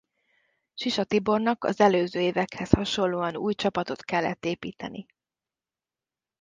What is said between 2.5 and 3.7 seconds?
hasonlóan új